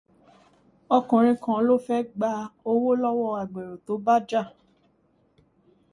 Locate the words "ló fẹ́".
1.67-2.07